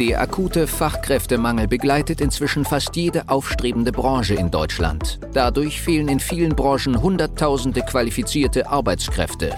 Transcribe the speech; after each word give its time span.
Der 0.00 0.20
akute 0.20 0.66
Fachkräftemangel 0.66 1.68
begleitet 1.68 2.20
inzwischen 2.20 2.64
fast 2.64 2.96
jede 2.96 3.28
aufstrebende 3.28 3.92
Branche 3.92 4.34
in 4.34 4.50
Deutschland. 4.50 5.20
Dadurch 5.34 5.80
fehlen 5.80 6.08
in 6.08 6.18
vielen 6.18 6.56
Branchen 6.56 7.00
Hunderttausende 7.00 7.80
qualifizierte 7.82 8.68
Arbeitskräfte. 8.68 9.54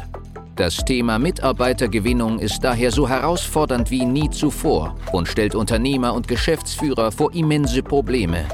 Das 0.54 0.76
Thema 0.76 1.18
Mitarbeitergewinnung 1.18 2.38
ist 2.38 2.60
daher 2.60 2.90
so 2.90 3.08
herausfordernd 3.08 3.90
wie 3.90 4.04
nie 4.04 4.28
zuvor 4.28 4.94
und 5.12 5.26
stellt 5.26 5.54
Unternehmer 5.54 6.12
und 6.12 6.28
Geschäftsführer 6.28 7.12
vor 7.12 7.32
immense 7.32 7.82
Probleme. 7.82 8.44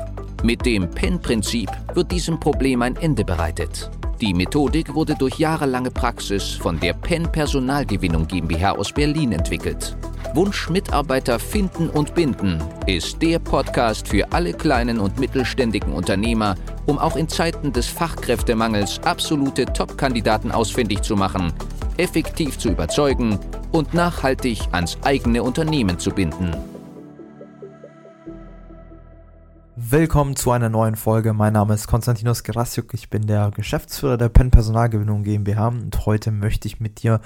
Mit 0.45 0.65
dem 0.65 0.89
PEN-Prinzip 0.89 1.69
wird 1.95 2.13
diesem 2.13 2.39
Problem 2.39 2.83
ein 2.83 2.95
Ende 2.95 3.25
bereitet. 3.25 3.91
Die 4.21 4.35
Methodik 4.35 4.95
wurde 4.95 5.17
durch 5.17 5.41
jahrelange 5.41 5.91
Praxis 5.91 6.53
von 6.53 6.79
der 6.79 6.93
PEN 6.93 7.25
Personalgewinnung 7.33 8.29
GmbH 8.29 8.71
aus 8.71 8.93
Berlin 8.93 9.33
entwickelt. 9.33 9.97
Wunsch 10.35 10.71
Mitarbeiter 10.71 11.39
finden 11.39 11.91
und 11.91 12.15
binden 12.15 12.63
ist 12.87 13.21
der 13.21 13.39
Podcast 13.39 14.09
für 14.09 14.33
alle 14.33 14.53
kleinen 14.53 14.99
und 14.99 15.19
mittelständigen 15.19 15.93
Unternehmer, 15.93 16.55
um 16.87 16.99
auch 16.99 17.17
in 17.17 17.29
Zeiten 17.29 17.73
des 17.73 17.87
Fachkräftemangels 17.87 19.01
absolute 19.05 19.67
Top-Kandidaten 19.67 20.51
ausfindig 20.51 21.03
zu 21.03 21.17
machen, 21.17 21.53
effektiv 21.97 22.59
zu 22.59 22.71
überzeugen 22.71 23.39
und 23.73 23.95
nachhaltig 23.95 24.61
ans 24.73 24.97
eigene 25.03 25.43
Unternehmen 25.43 25.99
zu 25.99 26.11
binden. 26.11 26.72
Willkommen 29.85 30.37
zu 30.37 30.53
einer 30.53 30.69
neuen 30.69 30.95
Folge. 30.95 31.33
Mein 31.33 31.55
Name 31.55 31.75
ist 31.75 31.89
Konstantinos 31.89 32.45
Gerasiuk. 32.45 32.95
Ich 32.95 33.11
bin 33.11 33.27
der 33.27 33.51
Geschäftsführer 33.51 34.17
der 34.17 34.29
Penn 34.29 34.53
Personalgewinnung 34.53 35.25
GmbH 35.25 35.69
und 35.69 36.07
heute 36.07 36.31
möchte 36.31 36.69
ich 36.69 36.79
mit 36.79 37.03
dir 37.03 37.21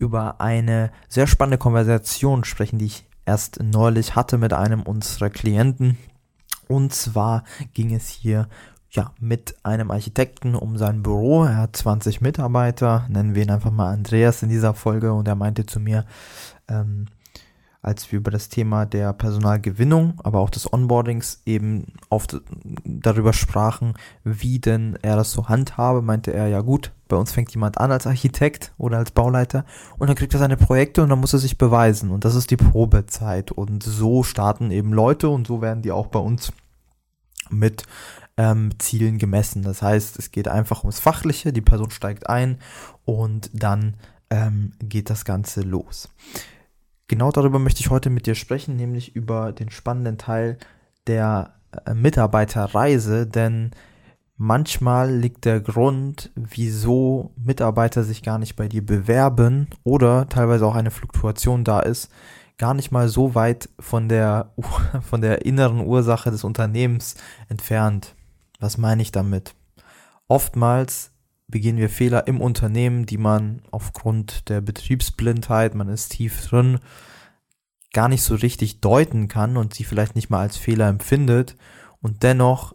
über 0.00 0.40
eine 0.40 0.90
sehr 1.08 1.28
spannende 1.28 1.58
Konversation 1.58 2.42
sprechen, 2.42 2.80
die 2.80 2.86
ich 2.86 3.06
erst 3.24 3.62
neulich 3.62 4.16
hatte 4.16 4.36
mit 4.36 4.52
einem 4.52 4.82
unserer 4.82 5.30
Klienten. 5.30 5.96
Und 6.66 6.92
zwar 6.92 7.44
ging 7.72 7.94
es 7.94 8.08
hier 8.08 8.48
ja, 8.90 9.12
mit 9.20 9.54
einem 9.62 9.92
Architekten 9.92 10.56
um 10.56 10.76
sein 10.78 11.04
Büro. 11.04 11.44
Er 11.44 11.56
hat 11.56 11.76
20 11.76 12.20
Mitarbeiter, 12.20 13.06
nennen 13.10 13.36
wir 13.36 13.44
ihn 13.44 13.50
einfach 13.52 13.70
mal 13.70 13.92
Andreas 13.92 14.42
in 14.42 14.48
dieser 14.48 14.74
Folge 14.74 15.12
und 15.12 15.28
er 15.28 15.36
meinte 15.36 15.66
zu 15.66 15.78
mir, 15.78 16.04
ähm, 16.66 17.06
als 17.82 18.10
wir 18.12 18.20
über 18.20 18.30
das 18.30 18.48
Thema 18.48 18.86
der 18.86 19.12
Personalgewinnung, 19.12 20.20
aber 20.22 20.38
auch 20.38 20.50
des 20.50 20.72
Onboardings 20.72 21.42
eben 21.44 21.86
auf, 22.08 22.26
darüber 22.84 23.32
sprachen, 23.32 23.94
wie 24.22 24.60
denn 24.60 24.96
er 25.02 25.16
das 25.16 25.32
so 25.32 25.48
handhabe, 25.48 26.00
meinte 26.00 26.32
er, 26.32 26.46
ja 26.46 26.60
gut, 26.60 26.92
bei 27.08 27.16
uns 27.16 27.32
fängt 27.32 27.50
jemand 27.50 27.78
an 27.78 27.90
als 27.90 28.06
Architekt 28.06 28.72
oder 28.78 28.98
als 28.98 29.10
Bauleiter 29.10 29.64
und 29.98 30.06
dann 30.06 30.16
kriegt 30.16 30.32
er 30.32 30.38
seine 30.38 30.56
Projekte 30.56 31.02
und 31.02 31.08
dann 31.08 31.18
muss 31.18 31.32
er 31.32 31.40
sich 31.40 31.58
beweisen 31.58 32.10
und 32.10 32.24
das 32.24 32.36
ist 32.36 32.52
die 32.52 32.56
Probezeit 32.56 33.50
und 33.50 33.82
so 33.82 34.22
starten 34.22 34.70
eben 34.70 34.92
Leute 34.92 35.28
und 35.28 35.48
so 35.48 35.60
werden 35.60 35.82
die 35.82 35.90
auch 35.90 36.06
bei 36.06 36.20
uns 36.20 36.52
mit 37.50 37.82
ähm, 38.36 38.70
Zielen 38.78 39.18
gemessen. 39.18 39.62
Das 39.62 39.82
heißt, 39.82 40.18
es 40.18 40.30
geht 40.30 40.46
einfach 40.48 40.84
ums 40.84 41.00
Fachliche, 41.00 41.52
die 41.52 41.60
Person 41.60 41.90
steigt 41.90 42.28
ein 42.28 42.58
und 43.04 43.50
dann 43.52 43.94
ähm, 44.30 44.72
geht 44.80 45.10
das 45.10 45.24
Ganze 45.24 45.62
los. 45.62 46.08
Genau 47.12 47.30
darüber 47.30 47.58
möchte 47.58 47.80
ich 47.80 47.90
heute 47.90 48.08
mit 48.08 48.24
dir 48.24 48.34
sprechen, 48.34 48.74
nämlich 48.76 49.14
über 49.14 49.52
den 49.52 49.68
spannenden 49.68 50.16
Teil 50.16 50.56
der 51.06 51.52
äh, 51.84 51.92
Mitarbeiterreise, 51.92 53.26
denn 53.26 53.72
manchmal 54.38 55.14
liegt 55.14 55.44
der 55.44 55.60
Grund, 55.60 56.30
wieso 56.36 57.32
Mitarbeiter 57.36 58.02
sich 58.02 58.22
gar 58.22 58.38
nicht 58.38 58.56
bei 58.56 58.66
dir 58.66 58.80
bewerben 58.86 59.66
oder 59.84 60.26
teilweise 60.30 60.66
auch 60.66 60.74
eine 60.74 60.90
Fluktuation 60.90 61.64
da 61.64 61.80
ist, 61.80 62.10
gar 62.56 62.72
nicht 62.72 62.92
mal 62.92 63.10
so 63.10 63.34
weit 63.34 63.68
von 63.78 64.08
der, 64.08 64.54
von 65.02 65.20
der 65.20 65.44
inneren 65.44 65.80
Ursache 65.80 66.30
des 66.30 66.44
Unternehmens 66.44 67.16
entfernt. 67.50 68.14
Was 68.58 68.78
meine 68.78 69.02
ich 69.02 69.12
damit? 69.12 69.54
Oftmals 70.28 71.11
begehen 71.52 71.76
wir 71.76 71.88
Fehler 71.88 72.26
im 72.26 72.40
Unternehmen, 72.40 73.06
die 73.06 73.18
man 73.18 73.62
aufgrund 73.70 74.48
der 74.48 74.60
Betriebsblindheit, 74.60 75.76
man 75.76 75.88
ist 75.88 76.08
tief 76.08 76.48
drin, 76.48 76.80
gar 77.92 78.08
nicht 78.08 78.22
so 78.22 78.34
richtig 78.34 78.80
deuten 78.80 79.28
kann 79.28 79.56
und 79.56 79.74
sie 79.74 79.84
vielleicht 79.84 80.16
nicht 80.16 80.30
mal 80.30 80.40
als 80.40 80.56
Fehler 80.56 80.88
empfindet. 80.88 81.56
Und 82.00 82.24
dennoch 82.24 82.74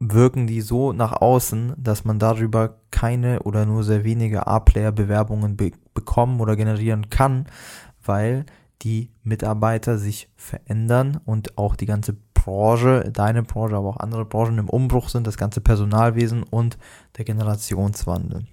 wirken 0.00 0.46
die 0.46 0.60
so 0.60 0.92
nach 0.92 1.12
außen, 1.12 1.74
dass 1.76 2.04
man 2.04 2.18
darüber 2.18 2.80
keine 2.90 3.42
oder 3.42 3.66
nur 3.66 3.84
sehr 3.84 4.02
wenige 4.02 4.46
A-Player-Bewerbungen 4.46 5.56
be 5.56 5.70
bekommen 5.94 6.40
oder 6.40 6.56
generieren 6.56 7.08
kann, 7.08 7.46
weil 8.04 8.46
die 8.82 9.12
Mitarbeiter 9.22 9.96
sich 9.96 10.28
verändern 10.34 11.20
und 11.24 11.56
auch 11.56 11.76
die 11.76 11.86
ganze 11.86 12.16
Branche, 12.44 13.10
deine 13.10 13.42
Branche, 13.42 13.76
aber 13.76 13.88
auch 13.88 13.96
andere 13.96 14.26
Branchen 14.26 14.58
im 14.58 14.68
Umbruch 14.68 15.08
sind, 15.08 15.26
das 15.26 15.38
ganze 15.38 15.60
Personalwesen 15.60 16.42
und 16.42 16.76
der 17.16 17.24
Generationswandel. 17.24 18.46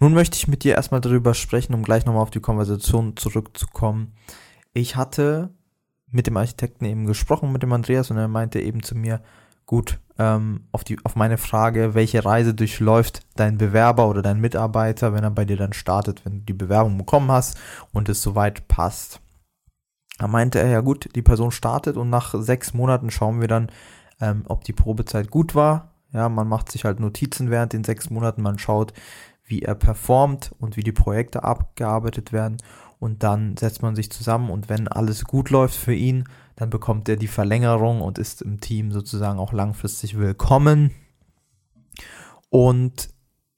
Nun 0.00 0.12
möchte 0.12 0.36
ich 0.36 0.48
mit 0.48 0.64
dir 0.64 0.74
erstmal 0.74 1.00
darüber 1.00 1.32
sprechen, 1.32 1.74
um 1.74 1.82
gleich 1.82 2.04
nochmal 2.04 2.22
auf 2.22 2.30
die 2.30 2.40
Konversation 2.40 3.16
zurückzukommen. 3.16 4.12
Ich 4.74 4.96
hatte 4.96 5.50
mit 6.10 6.26
dem 6.26 6.36
Architekten 6.36 6.84
eben 6.84 7.06
gesprochen, 7.06 7.52
mit 7.52 7.62
dem 7.62 7.72
Andreas, 7.72 8.10
und 8.10 8.18
er 8.18 8.28
meinte 8.28 8.60
eben 8.60 8.82
zu 8.82 8.94
mir, 8.94 9.22
gut, 9.64 9.98
ähm, 10.18 10.64
auf, 10.72 10.84
die, 10.84 10.98
auf 11.04 11.16
meine 11.16 11.38
Frage, 11.38 11.94
welche 11.94 12.22
Reise 12.22 12.52
durchläuft 12.52 13.20
dein 13.36 13.56
Bewerber 13.56 14.08
oder 14.08 14.20
dein 14.20 14.40
Mitarbeiter, 14.40 15.14
wenn 15.14 15.24
er 15.24 15.30
bei 15.30 15.46
dir 15.46 15.56
dann 15.56 15.72
startet, 15.72 16.26
wenn 16.26 16.40
du 16.40 16.44
die 16.44 16.52
Bewerbung 16.52 16.98
bekommen 16.98 17.30
hast 17.30 17.58
und 17.92 18.10
es 18.10 18.20
soweit 18.20 18.68
passt. 18.68 19.20
Da 20.22 20.28
meinte 20.28 20.60
er, 20.60 20.68
ja 20.68 20.82
gut, 20.82 21.08
die 21.16 21.20
Person 21.20 21.50
startet 21.50 21.96
und 21.96 22.08
nach 22.08 22.32
sechs 22.38 22.74
Monaten 22.74 23.10
schauen 23.10 23.40
wir 23.40 23.48
dann, 23.48 23.72
ähm, 24.20 24.44
ob 24.46 24.62
die 24.62 24.72
Probezeit 24.72 25.32
gut 25.32 25.56
war. 25.56 25.94
Ja, 26.12 26.28
man 26.28 26.46
macht 26.46 26.70
sich 26.70 26.84
halt 26.84 27.00
Notizen 27.00 27.50
während 27.50 27.72
den 27.72 27.82
sechs 27.82 28.08
Monaten, 28.08 28.40
man 28.40 28.56
schaut, 28.56 28.92
wie 29.44 29.62
er 29.62 29.74
performt 29.74 30.52
und 30.60 30.76
wie 30.76 30.84
die 30.84 30.92
Projekte 30.92 31.42
abgearbeitet 31.42 32.32
werden. 32.32 32.58
Und 33.00 33.24
dann 33.24 33.56
setzt 33.56 33.82
man 33.82 33.96
sich 33.96 34.12
zusammen 34.12 34.50
und 34.50 34.68
wenn 34.68 34.86
alles 34.86 35.24
gut 35.24 35.50
läuft 35.50 35.74
für 35.74 35.92
ihn, 35.92 36.22
dann 36.54 36.70
bekommt 36.70 37.08
er 37.08 37.16
die 37.16 37.26
Verlängerung 37.26 38.00
und 38.00 38.16
ist 38.16 38.42
im 38.42 38.60
Team 38.60 38.92
sozusagen 38.92 39.40
auch 39.40 39.52
langfristig 39.52 40.16
willkommen. 40.16 40.92
Und 42.48 43.08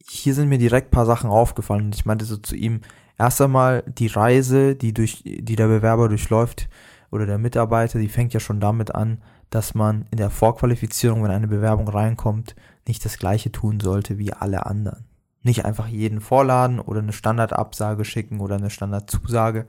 hier 0.09 0.35
sind 0.35 0.49
mir 0.49 0.59
direkt 0.59 0.91
paar 0.91 1.07
Sachen 1.07 1.31
aufgefallen 1.31 1.87
und 1.87 1.95
ich 1.95 2.05
meinte 2.05 2.25
so 2.25 2.37
zu 2.37 2.55
ihm, 2.57 2.81
erst 3.19 3.41
einmal 3.41 3.83
die 3.87 4.07
Reise, 4.09 4.75
die 4.75 4.93
durch, 4.93 5.23
die 5.25 5.57
der 5.57 5.69
Bewerber 5.69 6.09
durchläuft 6.09 6.69
oder 7.11 7.27
der 7.27 7.39
Mitarbeiter, 7.39 7.99
die 7.99 8.09
fängt 8.09 8.35
ja 8.35 8.41
schon 8.41 8.61
damit 8.61 8.95
an, 8.95 9.23
dass 9.51 9.75
man 9.75 10.07
in 10.11 10.19
der 10.19 10.31
Vorqualifizierung, 10.31 11.23
wenn 11.23 11.31
eine 11.31 11.47
Bewerbung 11.47 11.89
reinkommt, 11.89 12.57
nicht 12.87 13.05
das 13.05 13.19
gleiche 13.19 13.53
tun 13.53 13.81
sollte 13.81 14.19
wie 14.19 14.33
alle 14.33 14.67
anderen. 14.67 15.05
Nicht 15.43 15.65
einfach 15.65 15.87
jeden 15.87 16.21
vorladen 16.21 16.81
oder 16.81 17.01
eine 17.01 17.13
Standardabsage 17.13 18.05
schicken 18.05 18.41
oder 18.41 18.57
eine 18.57 18.71
Standardzusage. 18.71 19.67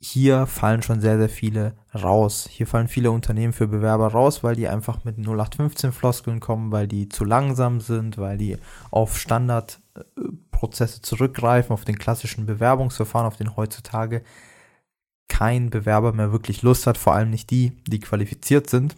Hier 0.00 0.46
fallen 0.46 0.82
schon 0.82 1.00
sehr, 1.00 1.18
sehr 1.18 1.28
viele 1.28 1.74
raus. 1.92 2.48
Hier 2.48 2.68
fallen 2.68 2.86
viele 2.86 3.10
Unternehmen 3.10 3.52
für 3.52 3.66
Bewerber 3.66 4.08
raus, 4.08 4.44
weil 4.44 4.54
die 4.54 4.68
einfach 4.68 5.04
mit 5.04 5.18
0815 5.18 5.90
Floskeln 5.90 6.38
kommen, 6.38 6.70
weil 6.70 6.86
die 6.86 7.08
zu 7.08 7.24
langsam 7.24 7.80
sind, 7.80 8.16
weil 8.16 8.38
die 8.38 8.56
auf 8.90 9.18
Standard 9.18 9.80
Prozesse 10.50 11.02
zurückgreifen, 11.02 11.72
auf 11.72 11.84
den 11.84 11.98
klassischen 11.98 12.46
Bewerbungsverfahren, 12.46 13.26
auf 13.26 13.36
den 13.36 13.56
heutzutage 13.56 14.22
kein 15.28 15.70
Bewerber 15.70 16.12
mehr 16.12 16.32
wirklich 16.32 16.62
Lust 16.62 16.86
hat, 16.86 16.98
vor 16.98 17.14
allem 17.14 17.30
nicht 17.30 17.50
die, 17.50 17.76
die 17.86 18.00
qualifiziert 18.00 18.70
sind 18.70 18.96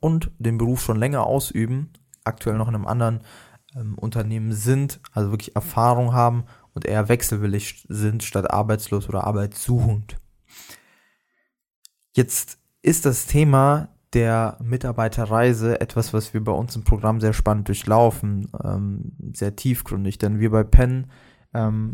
und 0.00 0.30
den 0.38 0.58
Beruf 0.58 0.82
schon 0.82 0.98
länger 0.98 1.26
ausüben, 1.26 1.92
aktuell 2.24 2.56
noch 2.56 2.68
in 2.68 2.74
einem 2.74 2.86
anderen 2.86 3.20
ähm, 3.74 3.98
Unternehmen 3.98 4.52
sind, 4.52 5.00
also 5.12 5.30
wirklich 5.30 5.54
Erfahrung 5.56 6.12
haben 6.12 6.44
und 6.74 6.84
eher 6.84 7.08
wechselwillig 7.08 7.86
sind, 7.88 8.22
statt 8.22 8.50
arbeitslos 8.50 9.08
oder 9.08 9.24
arbeitssuchend. 9.24 10.16
Jetzt 12.12 12.58
ist 12.82 13.06
das 13.06 13.26
Thema 13.26 13.88
der 14.12 14.58
Mitarbeiterreise 14.62 15.80
etwas, 15.80 16.12
was 16.12 16.34
wir 16.34 16.44
bei 16.44 16.52
uns 16.52 16.76
im 16.76 16.84
Programm 16.84 17.20
sehr 17.20 17.32
spannend 17.32 17.68
durchlaufen, 17.68 18.48
ähm, 18.62 19.12
sehr 19.34 19.56
tiefgründig, 19.56 20.18
denn 20.18 20.38
wir 20.38 20.50
bei 20.50 20.62
Penn 20.62 21.10
ähm, 21.52 21.92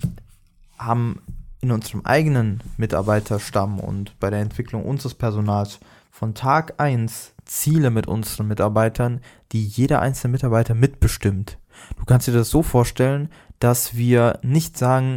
haben 0.76 1.22
in 1.62 1.70
unserem 1.70 2.04
eigenen 2.04 2.62
Mitarbeiterstamm 2.76 3.80
und 3.80 4.18
bei 4.18 4.30
der 4.30 4.40
Entwicklung 4.40 4.84
unseres 4.84 5.14
Personals 5.14 5.80
von 6.10 6.34
Tag 6.34 6.74
1 6.78 7.34
Ziele 7.44 7.90
mit 7.90 8.06
unseren 8.06 8.48
Mitarbeitern, 8.48 9.20
die 9.52 9.64
jeder 9.64 10.00
einzelne 10.00 10.32
Mitarbeiter 10.32 10.74
mitbestimmt. 10.74 11.58
Du 11.98 12.04
kannst 12.04 12.28
dir 12.28 12.32
das 12.32 12.50
so 12.50 12.62
vorstellen, 12.62 13.30
dass 13.60 13.96
wir 13.96 14.40
nicht 14.42 14.76
sagen, 14.76 15.16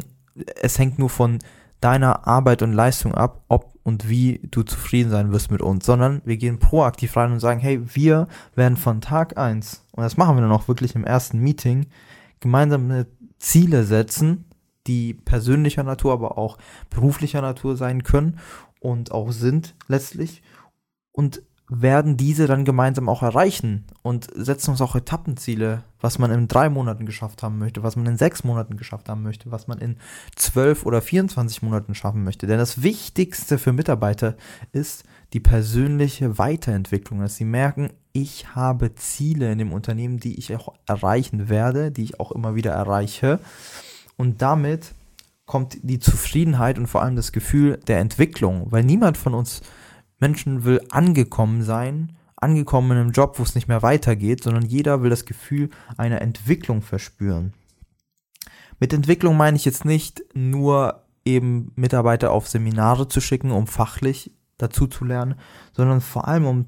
es 0.62 0.78
hängt 0.78 1.00
nur 1.00 1.10
von 1.10 1.40
deiner 1.82 2.28
Arbeit 2.28 2.62
und 2.62 2.74
Leistung 2.74 3.16
ab, 3.16 3.44
ob 3.48 3.74
und 3.84 4.08
wie 4.08 4.40
du 4.50 4.64
zufrieden 4.64 5.12
sein 5.12 5.34
wirst 5.34 5.52
mit 5.52 5.62
uns, 5.62 5.86
sondern 5.86 6.22
wir 6.24 6.38
gehen 6.38 6.58
proaktiv 6.58 7.18
rein 7.18 7.34
und 7.34 7.42
sagen, 7.42 7.60
hey, 7.60 7.82
wir 7.96 8.28
werden 8.56 8.78
von 8.78 9.02
Tag 9.02 9.38
eins 9.38 9.86
und 9.92 10.04
das 10.04 10.16
machen 10.16 10.38
wir 10.38 10.42
dann 10.42 10.54
auch 10.54 10.70
wirklich 10.70 10.96
im 10.96 11.04
ersten 11.04 11.40
Meeting, 11.40 11.88
gemeinsame 12.40 13.08
Ziele 13.40 13.84
setzen, 13.84 14.46
die 14.88 15.14
persönlicher 15.14 15.84
Natur, 15.84 16.14
aber 16.14 16.38
auch 16.38 16.58
beruflicher 16.90 17.42
Natur 17.42 17.76
sein 17.76 18.04
können 18.04 18.40
und 18.80 19.12
auch 19.12 19.32
sind 19.32 19.76
letztlich. 19.88 20.44
Und 21.12 21.42
werden 21.70 22.18
diese 22.18 22.46
dann 22.46 22.66
gemeinsam 22.66 23.08
auch 23.08 23.24
erreichen 23.24 23.86
und 24.02 24.28
setzen 24.36 24.72
uns 24.72 24.82
auch 24.82 24.96
Etappenziele, 24.96 25.84
was 26.02 26.20
man 26.20 26.30
in 26.32 26.48
drei 26.48 26.70
Monaten 26.70 27.06
geschafft 27.06 27.42
haben 27.42 27.58
möchte, 27.58 27.84
was 27.84 27.96
man 27.96 28.06
in 28.06 28.18
sechs 28.18 28.44
Monaten 28.44 28.76
geschafft 28.76 29.08
haben 29.08 29.24
möchte, 29.24 29.50
was 29.50 29.68
man 29.68 29.80
in 29.80 29.98
zwölf 30.36 30.86
oder 30.86 31.02
24 31.02 31.62
Monaten 31.62 31.96
schaffen 31.96 32.24
möchte. 32.24 32.48
Denn 32.48 32.58
das 32.58 32.84
Wichtigste 32.84 33.58
für 33.58 33.72
Mitarbeiter 33.72 34.36
ist 34.74 35.06
die 35.32 35.40
persönliche 35.40 36.38
Weiterentwicklung, 36.38 37.22
dass 37.22 37.38
sie 37.38 37.46
merken, 37.46 37.90
ich 38.12 38.56
habe 38.56 38.94
Ziele 38.96 39.52
in 39.52 39.58
dem 39.58 39.72
Unternehmen, 39.72 40.20
die 40.20 40.38
ich 40.38 40.56
auch 40.56 40.74
erreichen 40.86 41.50
werde, 41.50 41.92
die 41.92 42.04
ich 42.04 42.20
auch 42.20 42.32
immer 42.32 42.56
wieder 42.56 42.72
erreiche. 42.72 43.40
Und 44.18 44.42
damit 44.42 44.94
kommt 45.46 45.78
die 45.82 46.00
Zufriedenheit 46.00 46.78
und 46.78 46.88
vor 46.88 47.02
allem 47.02 47.16
das 47.16 47.32
Gefühl 47.32 47.80
der 47.88 48.00
Entwicklung, 48.00 48.68
weil 48.70 48.84
niemand 48.84 49.18
von 49.18 49.34
uns 49.34 49.62
Menschen 50.20 50.64
will 50.64 50.82
angekommen 50.90 51.64
sein, 51.64 52.14
angekommen 52.36 52.92
in 52.92 52.98
einem 52.98 53.12
Job, 53.12 53.40
wo 53.40 53.44
es 53.44 53.56
nicht 53.56 53.68
mehr 53.68 53.82
weitergeht, 53.82 54.44
sondern 54.44 54.66
jeder 54.66 55.02
will 55.02 55.10
das 55.10 55.26
Gefühl 55.26 55.70
einer 55.98 56.22
Entwicklung 56.22 56.82
verspüren. 56.82 57.54
Mit 58.80 58.94
Entwicklung 58.94 59.38
meine 59.38 59.56
ich 59.56 59.66
jetzt 59.66 59.86
nicht 59.86 60.24
nur 60.34 61.04
eben 61.26 61.72
Mitarbeiter 61.76 62.32
auf 62.32 62.48
Seminare 62.48 63.08
zu 63.08 63.22
schicken, 63.22 63.52
um 63.52 63.68
fachlich 63.68 64.32
dazu 64.58 64.88
zu 64.88 65.06
lernen, 65.06 65.36
sondern 65.72 66.02
vor 66.02 66.28
allem 66.28 66.46
um 66.46 66.66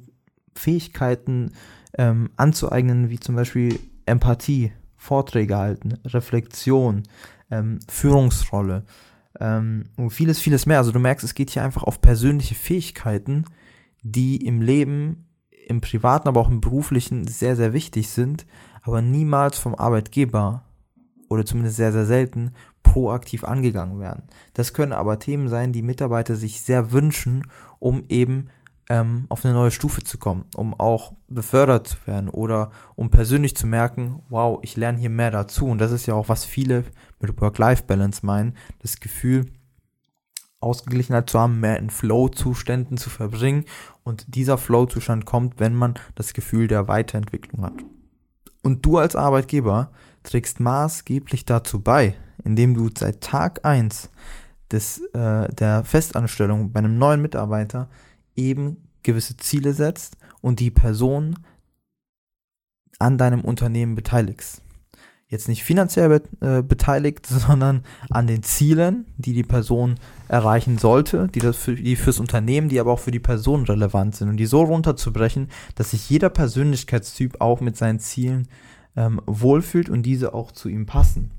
Fähigkeiten 0.56 1.51
ähm, 1.97 2.30
anzueignen, 2.38 3.09
wie 3.09 3.19
zum 3.19 3.36
Beispiel 3.36 3.80
Empathie, 4.06 4.71
Vorträge 4.95 5.57
halten, 5.57 5.95
Reflexion, 6.06 7.03
ähm, 7.51 7.80
Führungsrolle, 7.89 8.86
ähm, 9.40 9.86
und 9.98 10.12
vieles, 10.12 10.40
vieles 10.40 10.66
mehr. 10.66 10.78
Also 10.78 10.92
du 10.92 11.00
merkst, 11.00 11.24
es 11.24 11.34
geht 11.34 11.50
hier 11.50 11.64
einfach 11.64 11.84
auf 11.84 12.02
persönliche 12.02 12.56
Fähigkeiten, 12.56 13.46
die 14.02 14.38
im 14.46 14.62
Leben, 14.62 15.28
im 15.68 15.82
privaten, 15.82 16.28
aber 16.28 16.42
auch 16.42 16.50
im 16.50 16.62
beruflichen 16.62 17.28
sehr, 17.28 17.56
sehr 17.56 17.74
wichtig 17.74 18.10
sind, 18.10 18.46
aber 18.84 19.02
niemals 19.02 19.58
vom 19.58 19.76
Arbeitgeber 19.76 20.64
oder 21.28 21.46
zumindest 21.46 21.78
sehr, 21.78 21.92
sehr 21.92 22.06
selten 22.06 22.52
proaktiv 22.84 23.44
angegangen 23.44 24.00
werden. 24.00 24.24
Das 24.54 24.74
können 24.74 24.94
aber 24.94 25.20
Themen 25.20 25.50
sein, 25.50 25.74
die 25.74 25.81
Mitarbeiter 25.81 26.36
sich 26.36 26.62
sehr 26.62 26.92
wünschen, 26.92 27.48
um 27.80 28.04
eben 28.10 28.48
ähm, 28.90 29.26
auf 29.30 29.44
eine 29.44 29.54
neue 29.54 29.72
Stufe 29.72 30.04
zu 30.04 30.18
kommen, 30.18 30.46
um 30.56 30.74
auch 30.80 31.14
befördert 31.28 31.88
zu 31.88 31.98
werden 32.06 32.30
oder 32.30 32.72
um 32.96 33.10
persönlich 33.10 33.56
zu 33.56 33.68
merken, 33.68 34.22
wow, 34.30 34.60
ich 34.62 34.78
lerne 34.78 35.00
hier 35.00 35.10
mehr 35.10 35.32
dazu. 35.32 35.66
Und 35.66 35.80
das 35.80 35.92
ist 35.92 36.06
ja 36.06 36.14
auch, 36.14 36.30
was 36.30 36.46
viele 36.46 36.84
mit 37.20 37.40
Work-Life-Balance 37.42 38.26
meinen, 38.26 38.56
das 38.80 39.00
Gefühl, 39.00 39.48
Ausgeglichenheit 40.60 41.30
zu 41.30 41.40
haben, 41.40 41.60
mehr 41.60 41.78
in 41.78 41.90
Flow-Zuständen 41.90 42.98
zu 42.98 43.10
verbringen. 43.10 43.66
Und 44.04 44.36
dieser 44.36 44.58
Flow-Zustand 44.58 45.26
kommt, 45.26 45.60
wenn 45.60 45.76
man 45.76 45.96
das 46.16 46.34
Gefühl 46.34 46.68
der 46.68 46.88
Weiterentwicklung 46.88 47.64
hat. 47.66 47.84
Und 48.62 48.86
du 48.86 48.98
als 48.98 49.16
Arbeitgeber 49.16 49.92
trägst 50.24 50.60
maßgeblich 50.60 51.46
dazu 51.46 51.81
bei, 51.81 52.16
indem 52.44 52.74
du 52.74 52.90
seit 52.96 53.22
Tag 53.22 53.64
eins 53.64 54.10
des, 54.72 55.02
äh, 55.14 55.54
der 55.54 55.84
Festanstellung 55.84 56.72
bei 56.72 56.80
einem 56.80 56.98
neuen 56.98 57.22
Mitarbeiter 57.22 57.90
eben 58.36 58.90
gewisse 59.04 59.38
Ziele 59.38 59.74
setzt 59.74 60.18
und 60.42 60.60
die 60.60 60.72
Person 60.72 61.38
an 63.00 63.18
deinem 63.18 63.42
Unternehmen 63.42 63.96
beteiligst. 63.96 64.62
Jetzt 65.28 65.48
nicht 65.48 65.64
finanziell 65.64 66.10
bet 66.10 66.30
äh, 66.42 66.62
beteiligt, 66.62 67.26
sondern 67.28 67.84
an 68.10 68.28
den 68.28 68.44
Zielen, 68.44 69.06
die 69.18 69.34
die 69.34 69.44
Person 69.44 69.96
erreichen 70.28 70.78
sollte, 70.78 71.28
die, 71.28 71.40
das 71.40 71.58
für, 71.58 71.76
die 71.76 71.96
fürs 71.96 72.20
Unternehmen, 72.20 72.70
die 72.70 72.80
aber 72.80 72.94
auch 72.94 73.00
für 73.00 73.12
die 73.12 73.20
Person 73.20 73.66
relevant 73.66 74.16
sind 74.16 74.30
und 74.30 74.38
die 74.38 74.46
so 74.46 74.62
runterzubrechen, 74.62 75.50
dass 75.76 75.92
sich 75.92 76.10
jeder 76.10 76.30
Persönlichkeitstyp 76.30 77.42
auch 77.42 77.60
mit 77.60 77.76
seinen 77.76 78.00
Zielen 78.00 78.48
ähm, 78.96 79.22
wohlfühlt 79.26 79.90
und 79.90 80.04
diese 80.04 80.34
auch 80.34 80.52
zu 80.52 80.70
ihm 80.70 80.86
passen. 80.86 81.31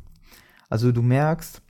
Also 0.69 0.91
du 0.91 1.03
merkst, 1.03 1.63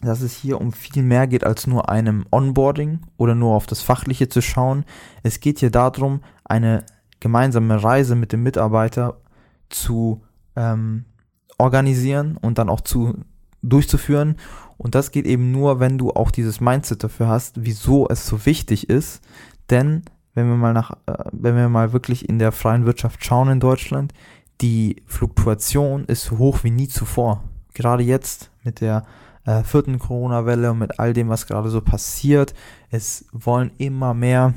dass 0.00 0.20
es 0.20 0.34
hier 0.34 0.60
um 0.60 0.72
viel 0.72 1.02
mehr 1.02 1.26
geht 1.26 1.44
als 1.44 1.66
nur 1.66 1.88
einem 1.88 2.26
Onboarding 2.30 3.00
oder 3.16 3.34
nur 3.34 3.54
auf 3.54 3.66
das 3.66 3.80
Fachliche 3.80 4.28
zu 4.28 4.42
schauen. 4.42 4.84
Es 5.22 5.40
geht 5.40 5.60
hier 5.60 5.70
darum, 5.70 6.20
eine 6.44 6.84
gemeinsame 7.20 7.82
Reise 7.82 8.14
mit 8.14 8.32
dem 8.32 8.42
Mitarbeiter 8.42 9.20
zu 9.68 10.22
ähm, 10.54 11.06
organisieren 11.58 12.36
und 12.36 12.58
dann 12.58 12.68
auch 12.68 12.82
zu 12.82 13.14
durchzuführen. 13.62 14.36
Und 14.78 14.94
das 14.94 15.10
geht 15.10 15.26
eben 15.26 15.50
nur, 15.50 15.80
wenn 15.80 15.98
du 15.98 16.10
auch 16.10 16.30
dieses 16.30 16.60
Mindset 16.60 17.02
dafür 17.02 17.28
hast, 17.28 17.64
wieso 17.64 18.08
es 18.08 18.26
so 18.26 18.44
wichtig 18.44 18.88
ist. 18.88 19.22
Denn 19.70 20.02
wenn 20.34 20.48
wir 20.48 20.56
mal 20.56 20.74
nach, 20.74 20.92
äh, 21.06 21.24
wenn 21.32 21.56
wir 21.56 21.68
mal 21.68 21.92
wirklich 21.92 22.28
in 22.28 22.38
der 22.38 22.52
freien 22.52 22.84
Wirtschaft 22.84 23.24
schauen 23.24 23.48
in 23.48 23.60
Deutschland, 23.60 24.12
die 24.60 25.02
Fluktuation 25.06 26.04
ist 26.04 26.24
so 26.24 26.38
hoch 26.38 26.62
wie 26.62 26.70
nie 26.70 26.88
zuvor. 26.88 27.42
Gerade 27.74 28.02
jetzt 28.02 28.50
mit 28.62 28.80
der 28.80 29.04
äh, 29.46 29.62
vierten 29.62 29.98
Corona-Welle 29.98 30.72
und 30.72 30.78
mit 30.78 30.98
all 30.98 31.12
dem, 31.12 31.28
was 31.28 31.46
gerade 31.46 31.70
so 31.70 31.80
passiert. 31.80 32.54
Es 32.90 33.24
wollen 33.32 33.70
immer 33.78 34.12
mehr 34.12 34.52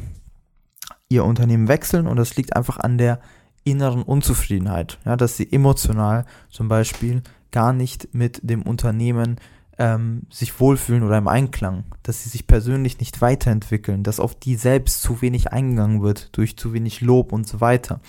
ihr 1.07 1.23
Unternehmen 1.23 1.67
wechseln 1.67 2.07
und 2.07 2.17
das 2.17 2.35
liegt 2.35 2.55
einfach 2.55 2.79
an 2.79 2.97
der 2.97 3.19
inneren 3.63 4.03
Unzufriedenheit, 4.03 4.99
ja, 5.05 5.15
dass 5.15 5.37
sie 5.37 5.51
emotional 5.51 6.25
zum 6.49 6.67
Beispiel 6.67 7.21
gar 7.51 7.73
nicht 7.73 8.13
mit 8.13 8.39
dem 8.43 8.63
Unternehmen 8.63 9.37
ähm, 9.77 10.23
sich 10.29 10.59
wohlfühlen 10.59 11.03
oder 11.03 11.17
im 11.17 11.27
Einklang, 11.27 11.85
dass 12.03 12.23
sie 12.23 12.29
sich 12.29 12.47
persönlich 12.47 12.99
nicht 12.99 13.21
weiterentwickeln, 13.21 14.03
dass 14.03 14.19
auf 14.19 14.35
die 14.35 14.55
selbst 14.55 15.01
zu 15.01 15.21
wenig 15.21 15.51
eingegangen 15.51 16.01
wird 16.01 16.35
durch 16.37 16.57
zu 16.57 16.73
wenig 16.73 17.01
Lob 17.01 17.31
und 17.31 17.47
so 17.47 17.61
weiter. 17.61 18.01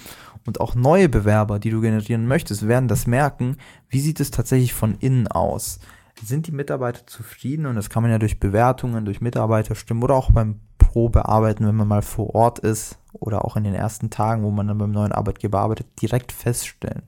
Und 0.47 0.61
auch 0.61 0.75
neue 0.75 1.09
Bewerber, 1.09 1.59
die 1.59 1.71
du 1.71 1.81
generieren 1.81 2.27
möchtest, 2.27 2.67
werden 2.67 2.89
das 2.89 3.07
merken, 3.07 3.57
wie 3.89 4.01
sieht 4.01 4.21
es 4.21 4.31
tatsächlich 4.31 4.73
von 4.73 4.97
innen 4.99 5.29
aus 5.29 5.79
sind 6.23 6.47
die 6.47 6.53
Mitarbeiter 6.53 7.07
zufrieden 7.07 7.67
und 7.67 7.77
das 7.77 7.91
kann 7.91 8.03
man 8.03 8.13
ja 8.13 8.19
durch 8.19 8.41
Bewertungen, 8.41 9.05
durch 9.05 9.21
Mitarbeiterstimmen 9.21 10.03
oder 10.03 10.15
auch 10.15 10.31
beim 10.31 10.61
Probearbeiten, 10.79 11.67
wenn 11.67 11.77
man 11.77 11.89
mal 11.89 12.03
vor 12.03 12.35
Ort 12.35 12.59
ist 12.59 12.99
oder 13.13 13.45
auch 13.45 13.57
in 13.57 13.65
den 13.65 13.75
ersten 13.75 14.11
Tagen, 14.11 14.43
wo 14.43 14.51
man 14.51 14.67
dann 14.67 14.79
beim 14.79 14.91
neuen 14.91 15.13
Arbeitgeber 15.13 15.61
arbeitet, 15.61 15.87
direkt 16.01 16.33
feststellen. 16.33 17.03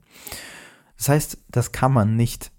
Das 0.97 1.09
heißt, 1.09 1.37
das 1.49 1.71
kann 1.71 1.91
man 1.91 2.15
nicht 2.15 2.51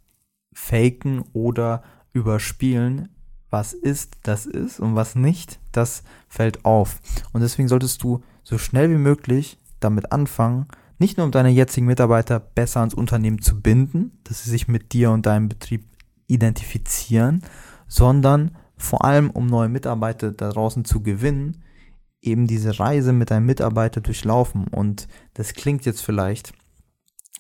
faken 0.53 1.25
oder 1.33 1.83
überspielen. 2.13 3.09
Was 3.51 3.73
ist, 3.73 4.19
das 4.25 4.47
ist 4.47 4.81
und 4.81 4.97
was 4.97 5.15
nicht, 5.15 5.61
das 5.73 6.03
fällt 6.29 6.65
auf. 6.65 7.01
Und 7.33 7.41
deswegen 7.41 7.69
solltest 7.69 8.03
du 8.03 8.23
so 8.43 8.59
schnell 8.59 8.91
wie 8.91 8.99
möglich 8.99 9.59
damit 9.81 10.13
anfangen, 10.13 10.67
nicht 10.99 11.17
nur 11.17 11.27
um 11.27 11.33
deine 11.33 11.51
jetzigen 11.51 11.87
Mitarbeiter 11.87 12.41
besser 12.41 12.81
ans 12.81 12.95
Unternehmen 12.95 13.41
zu 13.41 13.61
binden, 13.61 14.19
dass 14.25 14.45
sie 14.45 14.51
sich 14.51 14.69
mit 14.69 14.93
dir 14.93 15.11
und 15.11 15.27
deinem 15.27 15.49
Betrieb 15.49 15.85
identifizieren, 16.27 17.43
sondern 17.87 18.57
vor 18.77 19.05
allem, 19.05 19.31
um 19.31 19.47
neue 19.47 19.69
Mitarbeiter 19.69 20.33
da 20.33 20.51
draußen 20.51 20.85
zu 20.85 21.03
gewinnen, 21.03 21.63
eben 22.21 22.47
diese 22.47 22.79
Reise 22.79 23.13
mit 23.13 23.31
einem 23.31 23.47
Mitarbeiter 23.47 24.01
durchlaufen. 24.01 24.67
Und 24.69 25.09
das 25.35 25.53
klingt 25.53 25.85
jetzt 25.85 26.01
vielleicht 26.03 26.53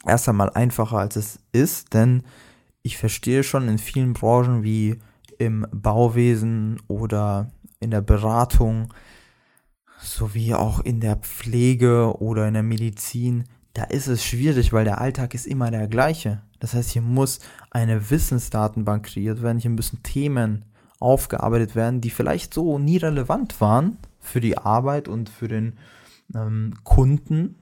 erst 0.06 0.28
einmal 0.28 0.50
einfacher, 0.50 0.98
als 0.98 1.16
es 1.16 1.38
ist, 1.52 1.94
denn 1.94 2.22
ich 2.82 2.98
verstehe 2.98 3.42
schon 3.42 3.68
in 3.68 3.78
vielen 3.78 4.12
Branchen 4.12 4.62
wie 4.62 4.98
im 5.38 5.66
Bauwesen 5.72 6.80
oder 6.86 7.50
in 7.80 7.90
der 7.90 8.02
Beratung, 8.02 8.92
sowie 9.98 10.54
auch 10.54 10.80
in 10.80 11.00
der 11.00 11.16
Pflege 11.16 12.20
oder 12.20 12.46
in 12.46 12.54
der 12.54 12.62
Medizin, 12.62 13.44
da 13.74 13.84
ist 13.84 14.06
es 14.06 14.24
schwierig, 14.24 14.72
weil 14.72 14.84
der 14.84 15.00
Alltag 15.00 15.34
ist 15.34 15.46
immer 15.46 15.70
der 15.70 15.88
gleiche. 15.88 16.40
Das 16.60 16.74
heißt, 16.74 16.90
hier 16.90 17.02
muss 17.02 17.40
eine 17.70 18.10
Wissensdatenbank 18.10 19.06
kreiert 19.06 19.42
werden, 19.42 19.58
hier 19.58 19.70
müssen 19.70 20.02
Themen 20.02 20.64
aufgearbeitet 21.00 21.74
werden, 21.74 22.00
die 22.00 22.10
vielleicht 22.10 22.54
so 22.54 22.78
nie 22.78 22.96
relevant 22.96 23.60
waren 23.60 23.98
für 24.20 24.40
die 24.40 24.56
Arbeit 24.56 25.08
und 25.08 25.28
für 25.28 25.48
den 25.48 25.74
ähm, 26.34 26.74
Kunden, 26.84 27.56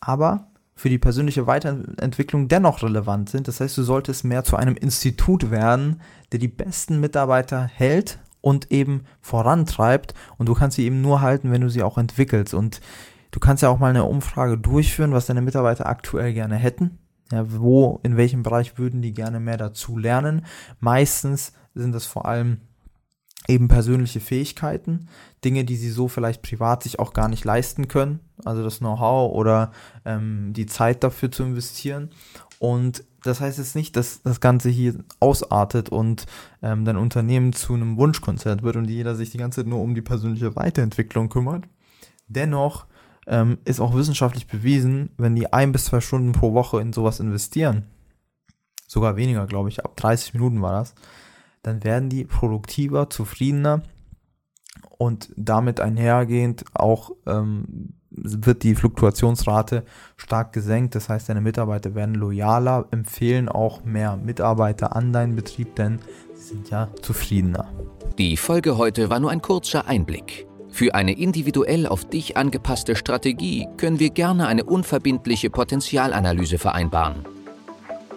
aber 0.00 0.48
für 0.74 0.88
die 0.88 0.98
persönliche 0.98 1.46
Weiterentwicklung 1.46 2.48
dennoch 2.48 2.82
relevant 2.82 3.30
sind. 3.30 3.46
Das 3.46 3.60
heißt, 3.60 3.76
du 3.78 3.82
solltest 3.82 4.24
mehr 4.24 4.44
zu 4.44 4.56
einem 4.56 4.74
Institut 4.74 5.50
werden, 5.50 6.00
der 6.32 6.38
die 6.38 6.48
besten 6.48 7.00
Mitarbeiter 7.00 7.64
hält 7.64 8.18
und 8.40 8.70
eben 8.70 9.04
vorantreibt. 9.22 10.12
Und 10.36 10.48
du 10.48 10.54
kannst 10.54 10.76
sie 10.76 10.84
eben 10.84 11.00
nur 11.00 11.22
halten, 11.22 11.50
wenn 11.50 11.62
du 11.62 11.70
sie 11.70 11.82
auch 11.82 11.96
entwickelst. 11.96 12.52
Und 12.52 12.80
Du 13.30 13.40
kannst 13.40 13.62
ja 13.62 13.68
auch 13.68 13.78
mal 13.78 13.90
eine 13.90 14.04
Umfrage 14.04 14.58
durchführen, 14.58 15.12
was 15.12 15.26
deine 15.26 15.42
Mitarbeiter 15.42 15.86
aktuell 15.86 16.32
gerne 16.32 16.56
hätten. 16.56 16.98
Ja, 17.32 17.44
wo, 17.50 18.00
in 18.04 18.16
welchem 18.16 18.42
Bereich 18.42 18.78
würden 18.78 19.02
die 19.02 19.12
gerne 19.12 19.40
mehr 19.40 19.56
dazu 19.56 19.98
lernen? 19.98 20.46
Meistens 20.78 21.52
sind 21.74 21.92
das 21.92 22.06
vor 22.06 22.26
allem 22.26 22.60
eben 23.48 23.68
persönliche 23.68 24.20
Fähigkeiten, 24.20 25.08
Dinge, 25.44 25.64
die 25.64 25.76
sie 25.76 25.90
so 25.90 26.08
vielleicht 26.08 26.42
privat 26.42 26.82
sich 26.82 26.98
auch 26.98 27.12
gar 27.12 27.28
nicht 27.28 27.44
leisten 27.44 27.88
können, 27.88 28.20
also 28.44 28.62
das 28.62 28.78
Know-how 28.78 29.32
oder 29.32 29.72
ähm, 30.04 30.52
die 30.52 30.66
Zeit 30.66 31.04
dafür 31.04 31.30
zu 31.30 31.44
investieren. 31.44 32.10
Und 32.58 33.04
das 33.22 33.40
heißt 33.40 33.58
jetzt 33.58 33.76
nicht, 33.76 33.96
dass 33.96 34.22
das 34.22 34.40
Ganze 34.40 34.68
hier 34.68 34.94
ausartet 35.20 35.88
und 35.88 36.26
ähm, 36.62 36.84
dein 36.84 36.96
Unternehmen 36.96 37.52
zu 37.52 37.74
einem 37.74 37.96
Wunschkonzert 37.96 38.62
wird 38.62 38.76
und 38.76 38.88
jeder 38.88 39.14
sich 39.14 39.30
die 39.30 39.38
ganze 39.38 39.60
Zeit 39.60 39.68
nur 39.68 39.80
um 39.80 39.94
die 39.94 40.02
persönliche 40.02 40.56
Weiterentwicklung 40.56 41.28
kümmert. 41.28 41.64
Dennoch 42.28 42.86
ähm, 43.26 43.58
ist 43.64 43.80
auch 43.80 43.94
wissenschaftlich 43.94 44.46
bewiesen, 44.46 45.10
wenn 45.16 45.34
die 45.34 45.52
ein 45.52 45.72
bis 45.72 45.86
zwei 45.86 46.00
Stunden 46.00 46.32
pro 46.32 46.54
Woche 46.54 46.80
in 46.80 46.92
sowas 46.92 47.20
investieren, 47.20 47.84
sogar 48.86 49.16
weniger, 49.16 49.46
glaube 49.46 49.68
ich, 49.68 49.84
ab 49.84 49.96
30 49.96 50.34
Minuten 50.34 50.62
war 50.62 50.80
das, 50.80 50.94
dann 51.62 51.82
werden 51.82 52.08
die 52.08 52.24
produktiver, 52.24 53.10
zufriedener 53.10 53.82
und 54.98 55.30
damit 55.36 55.80
einhergehend 55.80 56.64
auch 56.74 57.10
ähm, 57.26 57.94
wird 58.10 58.62
die 58.62 58.74
Fluktuationsrate 58.74 59.84
stark 60.16 60.52
gesenkt. 60.52 60.94
Das 60.94 61.08
heißt, 61.08 61.28
deine 61.28 61.40
Mitarbeiter 61.40 61.94
werden 61.94 62.14
loyaler, 62.14 62.86
empfehlen 62.90 63.48
auch 63.48 63.84
mehr 63.84 64.16
Mitarbeiter 64.16 64.96
an 64.96 65.12
deinen 65.12 65.36
Betrieb, 65.36 65.74
denn 65.76 65.98
sie 66.34 66.54
sind 66.54 66.70
ja 66.70 66.88
zufriedener. 67.02 67.68
Die 68.18 68.36
Folge 68.36 68.78
heute 68.78 69.10
war 69.10 69.20
nur 69.20 69.30
ein 69.30 69.42
kurzer 69.42 69.86
Einblick. 69.86 70.46
Für 70.76 70.94
eine 70.94 71.18
individuell 71.18 71.86
auf 71.86 72.04
dich 72.04 72.36
angepasste 72.36 72.96
Strategie 72.96 73.66
können 73.78 73.98
wir 73.98 74.10
gerne 74.10 74.46
eine 74.46 74.62
unverbindliche 74.62 75.48
Potenzialanalyse 75.48 76.58
vereinbaren. 76.58 77.24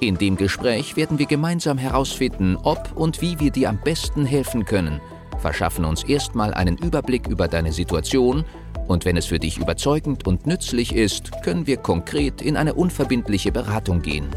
In 0.02 0.18
dem 0.18 0.36
Gespräch 0.36 0.98
werden 0.98 1.20
wir 1.20 1.26
gemeinsam 1.26 1.78
herausfinden, 1.78 2.58
ob 2.62 2.98
und 2.98 3.22
wie 3.22 3.40
wir 3.40 3.52
dir 3.52 3.70
am 3.70 3.80
besten 3.82 4.26
helfen 4.26 4.66
können, 4.66 5.00
verschaffen 5.38 5.86
uns 5.86 6.04
erstmal 6.04 6.54
einen 6.54 6.78
Überblick 6.78 7.28
über 7.30 7.48
deine 7.48 7.72
Situation 7.72 8.44
und 8.90 9.06
wenn 9.06 9.16
es 9.16 9.28
für 9.28 9.40
dich 9.40 9.58
überzeugend 9.58 10.28
und 10.28 10.46
nützlich 10.46 10.94
ist, 10.94 11.32
können 11.44 11.66
wir 11.66 11.78
konkret 11.78 12.42
in 12.42 12.58
eine 12.58 12.74
unverbindliche 12.74 13.54
Beratung 13.54 14.02
gehen. 14.02 14.28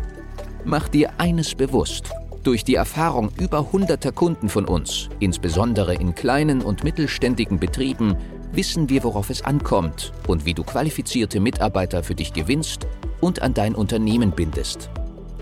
Mach 0.65 0.89
dir 0.89 1.11
eines 1.19 1.57
bewusst. 1.57 2.13
Durch 2.43 2.65
die 2.65 2.75
Erfahrung 2.75 3.31
über 3.39 3.71
hunderter 3.71 4.11
Kunden 4.11 4.49
von 4.49 4.65
uns, 4.65 5.09
insbesondere 5.21 5.95
in 5.95 6.17
kleinen 6.17 6.61
und 6.61 6.83
mittelständigen 6.83 7.61
Betrieben, 7.61 8.17
wissen 8.51 8.89
wir, 8.89 9.05
worauf 9.05 9.31
es 9.31 9.43
ankommt 9.43 10.13
und 10.27 10.45
wie 10.45 10.53
du 10.53 10.65
qualifizierte 10.65 11.39
Mitarbeiter 11.39 12.03
für 12.03 12.17
dich 12.17 12.33
gewinnst 12.33 12.89
und 13.21 13.43
an 13.43 13.55
dein 13.55 13.77
Unternehmen 13.77 14.33
bindest. 14.33 14.91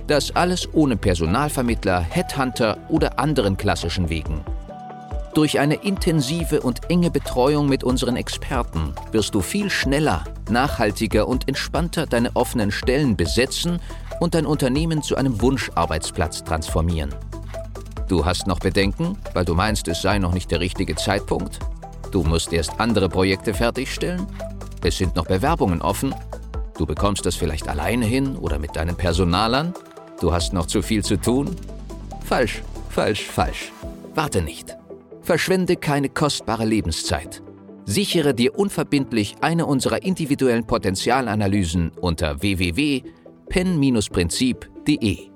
Das 0.08 0.36
alles 0.36 0.68
ohne 0.74 0.96
Personalvermittler, 0.98 2.00
Headhunter 2.00 2.76
oder 2.90 3.18
anderen 3.18 3.56
klassischen 3.56 4.10
Wegen. 4.10 4.44
Durch 5.32 5.58
eine 5.58 5.76
intensive 5.76 6.60
und 6.60 6.90
enge 6.90 7.10
Betreuung 7.10 7.68
mit 7.68 7.82
unseren 7.82 8.16
Experten 8.16 8.92
wirst 9.12 9.34
du 9.34 9.40
viel 9.40 9.70
schneller, 9.70 10.24
nachhaltiger 10.50 11.28
und 11.28 11.48
entspannter 11.48 12.04
deine 12.04 12.34
offenen 12.34 12.72
Stellen 12.72 13.16
besetzen 13.16 13.80
und 14.20 14.34
dein 14.34 14.46
Unternehmen 14.46 15.02
zu 15.02 15.16
einem 15.16 15.40
Wunscharbeitsplatz 15.40 16.44
transformieren. 16.44 17.12
Du 18.06 18.24
hast 18.24 18.46
noch 18.46 18.60
Bedenken, 18.60 19.16
weil 19.34 19.44
du 19.44 19.54
meinst, 19.54 19.88
es 19.88 20.02
sei 20.02 20.18
noch 20.18 20.32
nicht 20.32 20.50
der 20.50 20.60
richtige 20.60 20.94
Zeitpunkt? 20.94 21.58
Du 22.12 22.22
musst 22.22 22.52
erst 22.52 22.78
andere 22.78 23.08
Projekte 23.08 23.54
fertigstellen? 23.54 24.26
Es 24.82 24.98
sind 24.98 25.16
noch 25.16 25.26
Bewerbungen 25.26 25.80
offen? 25.80 26.14
Du 26.76 26.86
bekommst 26.86 27.24
das 27.26 27.36
vielleicht 27.36 27.68
alleine 27.68 28.04
hin 28.04 28.36
oder 28.36 28.58
mit 28.58 28.76
deinen 28.76 28.96
Personalern? 28.96 29.74
Du 30.20 30.32
hast 30.32 30.52
noch 30.52 30.66
zu 30.66 30.82
viel 30.82 31.04
zu 31.04 31.16
tun? 31.16 31.54
Falsch, 32.24 32.62
falsch, 32.88 33.26
falsch. 33.26 33.72
Warte 34.14 34.42
nicht. 34.42 34.76
Verschwende 35.22 35.76
keine 35.76 36.08
kostbare 36.08 36.64
Lebenszeit. 36.64 37.42
Sichere 37.84 38.34
dir 38.34 38.58
unverbindlich 38.58 39.36
eine 39.40 39.66
unserer 39.66 40.02
individuellen 40.02 40.66
Potenzialanalysen 40.66 41.92
unter 42.00 42.42
pen-princip.de. 43.50 45.29